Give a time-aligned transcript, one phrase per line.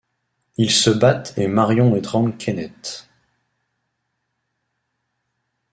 [0.57, 3.07] Ils se battent et Marion étrangle Kenneth.